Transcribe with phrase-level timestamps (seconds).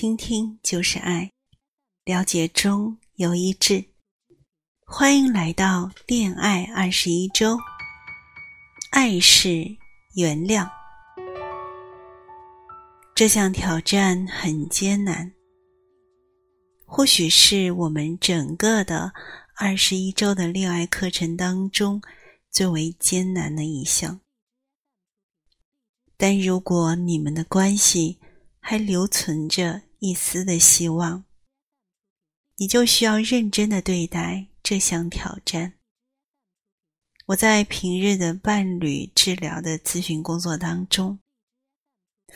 [0.00, 1.30] 倾听就是爱，
[2.06, 3.84] 了解中有一致。
[4.86, 7.58] 欢迎来到恋爱二十一周。
[8.92, 9.76] 爱是
[10.14, 10.70] 原谅，
[13.14, 15.34] 这项挑战很艰难，
[16.86, 19.12] 或许是我们整个的
[19.54, 22.00] 二十一周的恋爱课程当中
[22.50, 24.18] 最为艰难的一项。
[26.16, 28.18] 但如果你们的关系
[28.60, 31.24] 还留存着一丝的希望，
[32.56, 35.74] 你就需要认真的对待这项挑战。
[37.26, 41.20] 我在平日的伴侣治疗的咨询工作当中，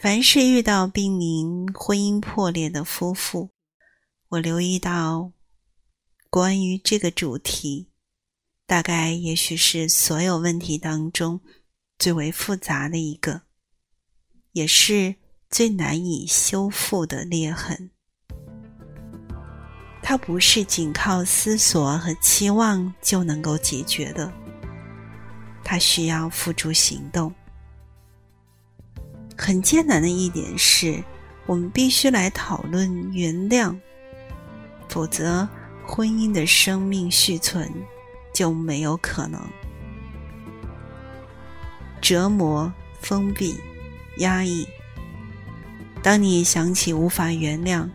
[0.00, 3.50] 凡是遇到濒临婚姻破裂的夫妇，
[4.28, 5.32] 我留意到，
[6.28, 7.88] 关于这个主题，
[8.66, 11.40] 大概也许是所有问题当中
[11.98, 13.42] 最为复杂的一个，
[14.52, 15.16] 也是
[15.54, 17.88] 最难以修复的裂痕。
[20.02, 24.32] 它不是仅靠思索和期望就能够解决的。
[25.62, 27.32] 它需要付诸行动。
[29.38, 31.00] 很艰难的一点是，
[31.46, 33.78] 我们必须来讨论原谅，
[34.88, 35.48] 否则
[35.86, 37.72] 婚姻的生命续存
[38.32, 39.40] 就没有可能。
[42.00, 43.56] 折磨、封闭、
[44.18, 44.66] 压抑。
[46.04, 47.88] 当你想起无法原谅，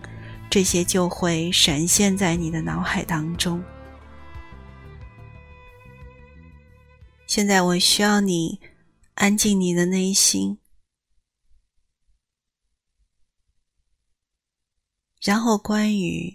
[0.49, 3.63] 这些就会闪现在你的脑海当中。
[7.27, 8.59] 现在我需要你
[9.13, 10.57] 安静你的内心，
[15.21, 16.33] 然后关于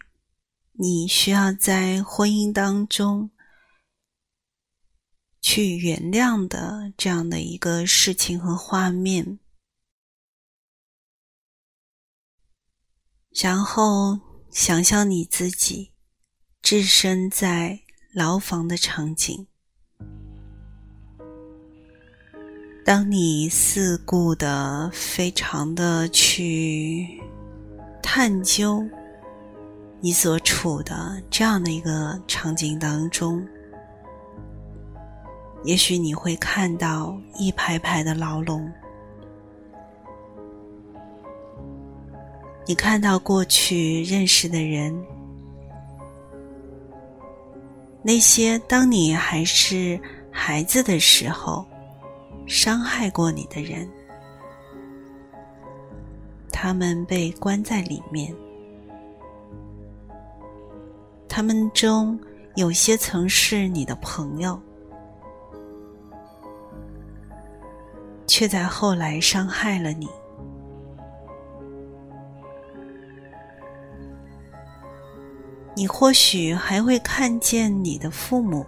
[0.75, 3.33] 你需要在婚姻当中
[5.41, 9.41] 去原谅的这样的一个事情和画面，
[13.43, 15.91] 然后想象你自己
[16.63, 17.81] 置身在
[18.13, 19.49] 牢房的场景。
[22.85, 27.21] 当你四顾的、非常的去
[28.01, 28.87] 探究
[30.01, 33.45] 你所处的这样的一个场景当中，
[35.65, 38.71] 也许你会看到一排排的牢笼，
[42.67, 44.95] 你看到过去认识的人，
[48.03, 51.65] 那些当你还是孩子的时候。
[52.47, 53.89] 伤害过你的人，
[56.53, 58.31] 他们被关在里面。
[61.27, 62.21] 他们中
[62.55, 64.61] 有些曾是你的朋友，
[68.27, 70.07] 却在后来伤害了你。
[75.75, 78.65] 你或许还会看见你的父母。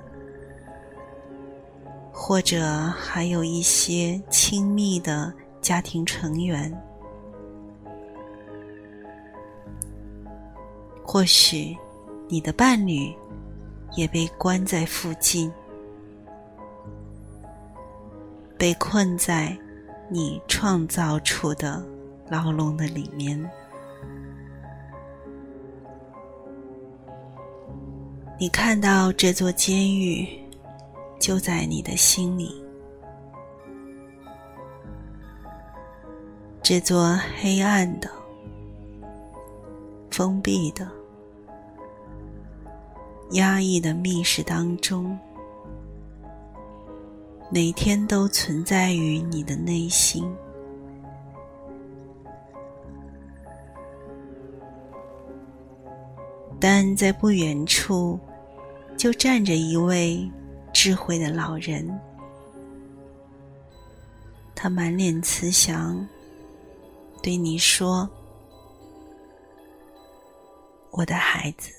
[2.18, 2.64] 或者
[2.98, 6.74] 还有一些亲密的家庭成员，
[11.04, 11.76] 或许
[12.26, 13.14] 你的伴侣
[13.94, 15.52] 也被关在附近，
[18.58, 19.56] 被困在
[20.08, 21.84] 你创造出的
[22.28, 23.38] 牢笼的里面。
[28.38, 30.26] 你看到这座监狱。
[31.18, 32.54] 就在你的心里，
[36.62, 38.08] 这座黑暗的、
[40.10, 40.86] 封闭的、
[43.30, 45.18] 压抑的密室当中，
[47.50, 50.30] 每天都存在于你的内心。
[56.96, 58.18] 在不远处，
[58.96, 60.28] 就站着一位。
[60.78, 61.88] 智慧的老人，
[64.54, 66.06] 他满脸慈祥，
[67.22, 68.06] 对你说
[70.92, 71.72] ：“我的孩子，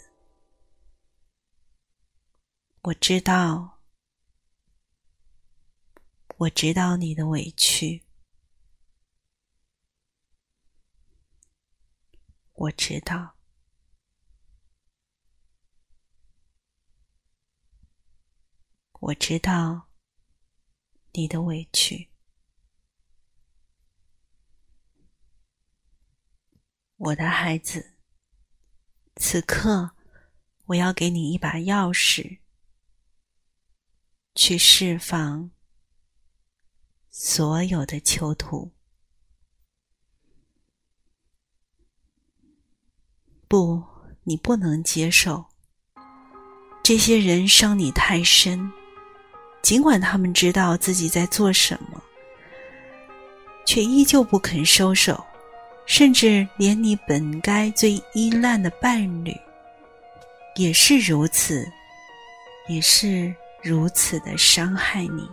[2.82, 3.78] 我知道，
[6.38, 8.02] 我知道你的委屈，
[12.54, 13.36] 我知道。”
[19.00, 19.90] 我知道
[21.14, 22.10] 你的委屈，
[26.96, 27.94] 我的孩子。
[29.16, 29.92] 此刻，
[30.66, 32.40] 我要给你一把钥匙，
[34.36, 35.52] 去释放
[37.10, 38.74] 所有的囚徒。
[43.48, 43.84] 不，
[44.24, 45.46] 你不能接受。
[46.84, 48.72] 这些人伤你太深，
[49.68, 52.02] 尽管他们知道自己在做什么，
[53.66, 55.22] 却依旧不肯收手，
[55.86, 59.36] 甚至连你本该最依赖的伴侣，
[60.56, 61.70] 也是如此，
[62.70, 65.30] 也是如此的伤害你。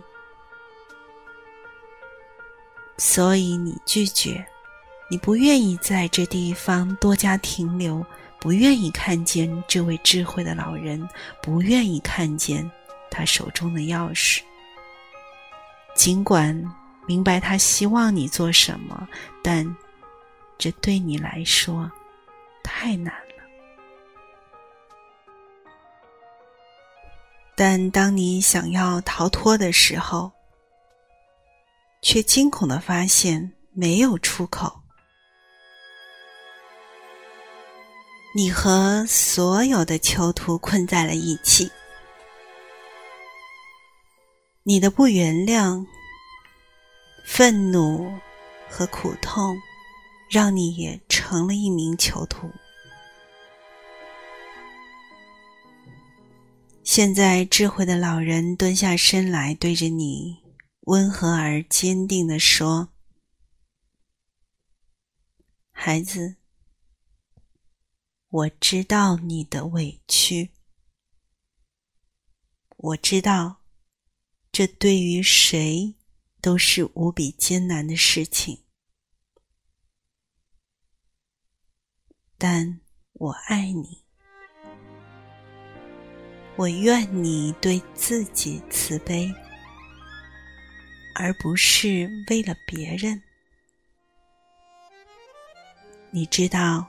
[2.97, 4.45] 所以你拒绝，
[5.09, 8.05] 你不愿意在这地方多加停留，
[8.41, 11.07] 不愿意看见这位智慧的老人，
[11.41, 12.69] 不愿意看见
[13.15, 14.41] 他手中的钥匙。
[15.95, 16.53] 尽管
[17.07, 19.07] 明白他希望你做什么，
[19.41, 19.65] 但
[20.57, 21.89] 这对你来说
[22.61, 23.43] 太难了。
[27.55, 30.29] 但当你想要逃脱的时候，
[32.01, 34.81] 却惊恐的发现没有出口。
[38.35, 41.71] 你和所有的囚徒困在了一起，
[44.67, 45.85] 你的不原谅、
[47.23, 48.11] 愤怒
[48.67, 49.55] 和苦痛，
[50.27, 52.49] 让你也成了一名囚徒。
[56.83, 60.43] 现在，智慧的老人蹲下身来，对着你。
[60.87, 62.89] 温和而坚定地说
[65.71, 66.37] ：“孩子，
[68.29, 70.49] 我知道你的委屈，
[72.77, 73.57] 我知道
[74.55, 75.95] 这对于谁
[76.39, 78.63] 都是无比艰难的事情，
[82.37, 82.79] 但
[83.11, 84.05] 我爱你，
[86.55, 89.29] 我愿你对自己慈悲。”
[91.15, 93.21] 而不是为了别人。
[96.11, 96.87] 你知道，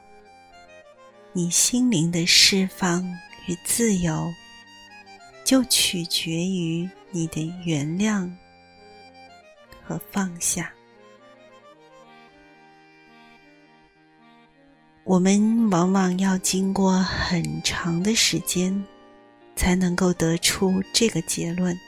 [1.32, 3.04] 你心灵的释放
[3.48, 4.32] 与自由，
[5.44, 8.30] 就取决于你的原谅
[9.82, 10.72] 和放下。
[15.04, 18.84] 我们往往要经过很长的时间，
[19.54, 21.78] 才能够得出这个结论。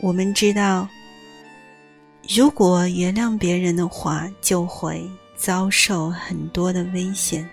[0.00, 0.88] 我们知道，
[2.28, 7.48] 如果原谅别人的话，就会遭受很多的危险。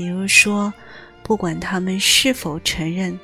[0.00, 0.72] 比如说，
[1.22, 3.20] 不管他们是否承认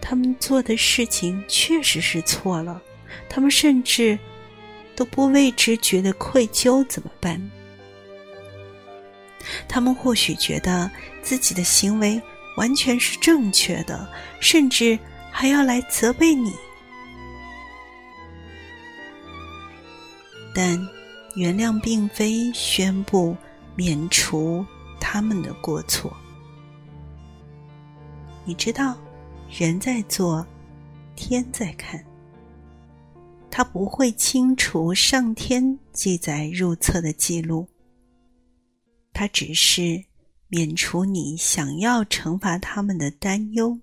[0.00, 2.80] 他们做的事情确实是错了，
[3.28, 4.18] 他们甚至
[4.96, 7.50] 都不为之觉得愧疚，怎么办？
[9.68, 10.90] 他们或许觉得
[11.20, 12.18] 自己的行为。
[12.56, 14.08] 完全是正确的，
[14.40, 14.96] 甚至
[15.30, 16.52] 还要来责备你。
[20.54, 20.78] 但
[21.34, 23.36] 原谅并非宣布
[23.74, 24.64] 免除
[25.06, 26.16] 他们的过错。
[28.46, 28.96] 你知道，
[29.50, 30.46] 人在做，
[31.14, 32.02] 天在看。
[33.50, 37.68] 他不会清除上天记载入册的记录，
[39.12, 40.04] 他只是。
[40.46, 43.80] 免除你想要惩罚他们的担忧。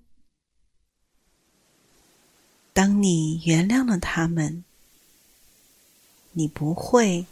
[2.72, 4.64] 当你原谅了他们，
[6.30, 7.26] 你不会，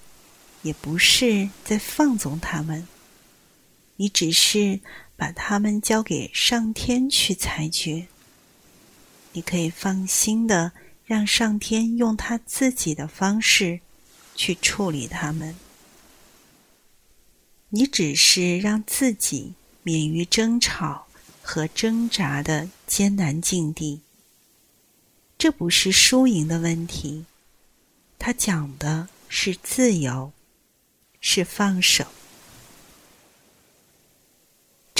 [0.61, 2.87] 也不是在放纵他们，
[4.01, 4.81] 你只是
[5.15, 8.09] 把他们交给上天去裁决。
[9.33, 10.73] 你可以放心的
[11.05, 13.81] 让上天用他自己的方式
[14.35, 15.55] 去处理他们。
[17.69, 19.53] 你只是让自己
[19.83, 21.07] 免于争吵
[21.43, 24.01] 和挣扎的艰难境地。
[25.37, 27.27] 这不是输赢的问题，
[28.19, 30.33] 它讲的是自由，
[31.21, 32.07] 是放手。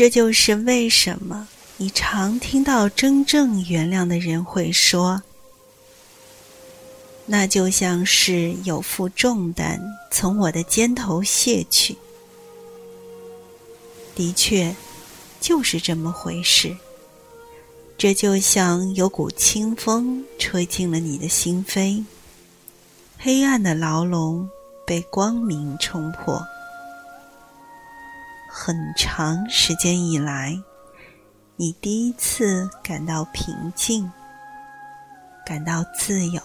[0.01, 5.23] 这就是为什么你常听到真正原谅的人会说
[7.29, 9.79] ：“那就像是有负重担
[10.11, 11.99] 从我的肩头卸去。”
[14.17, 14.75] 的确，
[15.39, 16.75] 就是这么回事。
[17.99, 22.03] 这就像有股清风吹进了你的心扉，
[23.19, 24.49] 黑暗的牢笼
[24.87, 26.43] 被光明冲破。
[28.53, 30.61] 很长时间以来，
[31.55, 34.11] 你第一次感到平静，
[35.47, 36.43] 感到自由。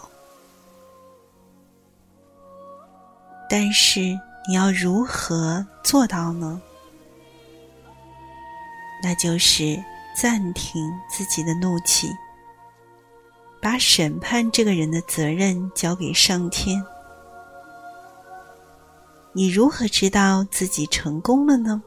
[3.50, 4.02] 但是，
[4.48, 6.62] 你要如何做到呢？
[9.02, 9.84] 那就是
[10.16, 12.08] 暂停自己的怒气，
[13.60, 16.86] 把审判这个人的责任交给上天。
[19.34, 21.82] 你如何知道自己成功了呢？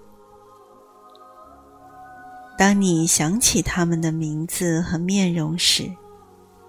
[2.58, 5.88] 当你想起他们的名字和面容时，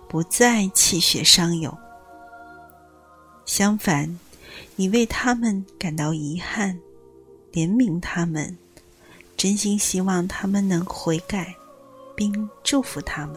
[0.08, 1.76] 不再气血上涌。
[3.44, 4.20] 相反，
[4.76, 6.80] 你为他们感到遗憾，
[7.52, 8.56] 怜悯他们，
[9.36, 11.56] 真心希望他们能悔改，
[12.16, 13.36] 并祝福他们。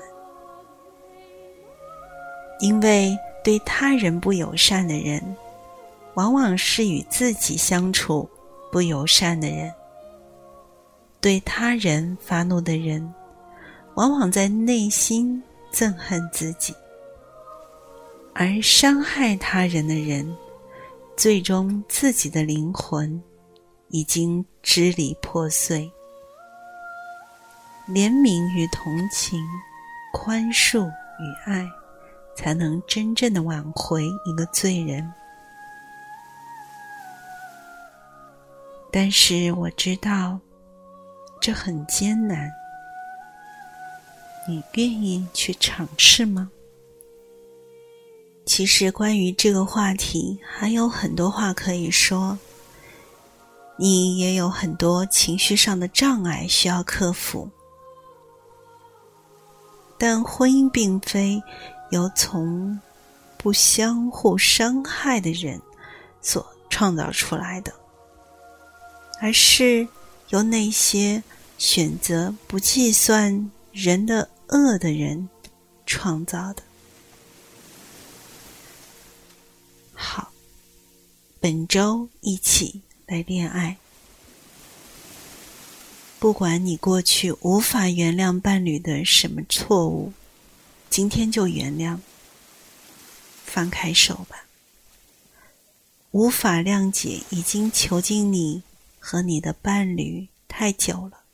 [2.61, 5.35] 因为对他人不友善的人，
[6.16, 8.28] 往往是与自己相处
[8.71, 9.73] 不友善的人。
[11.23, 13.14] 对他人发怒的人，
[13.95, 15.41] 往往在内心
[15.73, 16.75] 憎恨自己；
[18.35, 20.37] 而伤害他人的人，
[21.17, 23.23] 最终自己的灵魂
[23.91, 25.88] 已经支离破碎。
[27.87, 29.41] 怜悯与同情，
[30.12, 31.64] 宽恕与爱，
[32.35, 35.09] 才能真正的挽回一个罪人。
[38.91, 40.37] 但是我知道。
[41.42, 42.52] 这很艰难，
[44.46, 46.49] 你愿意去尝试吗？
[48.46, 52.38] 其实关于这个话题还有很多话可以说。
[53.76, 57.50] 你也有很多情绪上的障碍需要克服，
[59.99, 61.42] 但婚姻并非
[61.90, 62.78] 由从
[63.37, 65.61] 不相互伤害的人
[66.20, 67.72] 所创造出来的，
[69.20, 69.88] 而是。
[70.32, 71.22] 由那些
[71.58, 75.28] 选择不计算人的恶的人
[75.84, 76.62] 创造的。
[79.92, 80.32] 好，
[81.38, 83.76] 本周一起来恋爱。
[86.18, 90.14] 不管你过去无法原谅伴侣的什么错误，
[90.88, 91.98] 今天就原谅，
[93.44, 94.46] 放开手吧。
[96.12, 98.62] 无法谅解已经囚禁你。
[99.04, 101.25] 和你的伴侣太久了，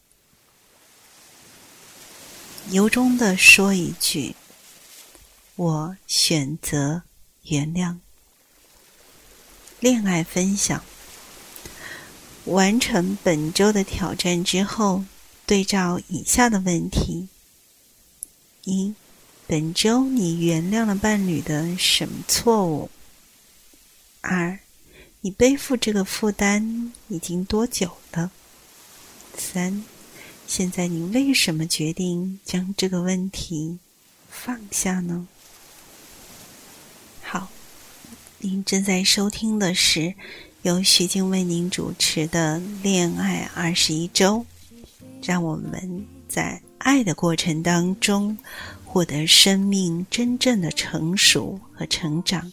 [2.71, 4.35] 由衷的说一句
[5.55, 7.03] ：“我选择
[7.43, 7.99] 原谅。”
[9.81, 10.83] 恋爱分享
[12.47, 15.05] 完成本周的挑战之后，
[15.45, 17.29] 对照以下的问题：
[18.65, 18.95] 一、
[19.47, 22.91] 本周你原谅了伴侣的什么错误？
[24.23, 24.59] 二、
[25.21, 28.31] 你背负这个负担已经多久了？
[29.37, 29.83] 三，
[30.47, 33.79] 现在你为什么决定将这个问题
[34.29, 35.27] 放下呢？
[37.21, 37.49] 好，
[38.39, 40.15] 您正在收听的是
[40.63, 44.47] 由徐静为您主持的《恋爱二十一周》，
[45.21, 48.39] 让我们在爱的过程当中
[48.85, 52.53] 获得生命真正的成熟和成长。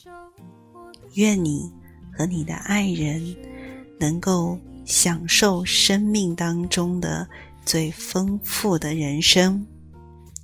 [1.14, 1.72] 愿你。
[2.16, 3.36] 和你的爱人
[4.00, 7.28] 能够享受生命当中的
[7.66, 9.66] 最丰富的人生，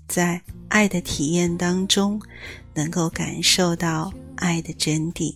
[0.08, 2.20] 在爱的体验当中，
[2.74, 5.36] 能够感受到爱的真谛。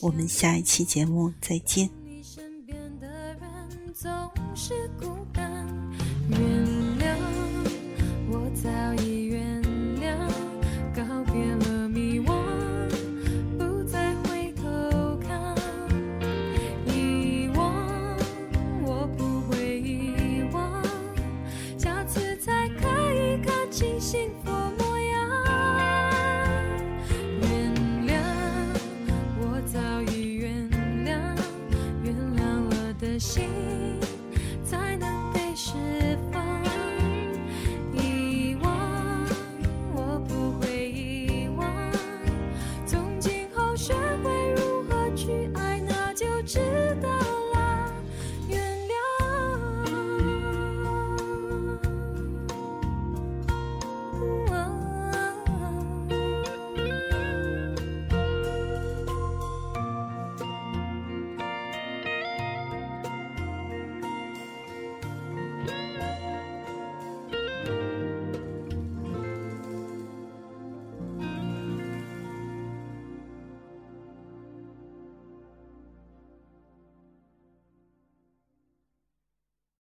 [0.00, 1.88] 我们下一期节目再见。
[6.30, 6.38] 原
[6.98, 7.16] 谅
[8.30, 8.93] 我在